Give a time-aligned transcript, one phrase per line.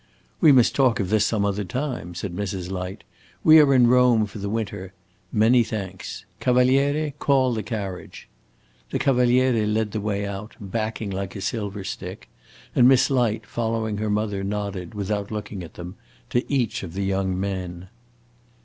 [0.39, 2.71] "We must talk of this some other time," said Mrs.
[2.71, 3.03] Light.
[3.43, 4.93] "We are in Rome for the winter.
[5.31, 6.25] Many thanks.
[6.39, 8.27] Cavaliere, call the carriage."
[8.89, 12.29] The Cavaliere led the way out, backing like a silver stick,
[12.73, 15.97] and Miss Light, following her mother, nodded, without looking at them,
[16.31, 17.87] to each of the young men.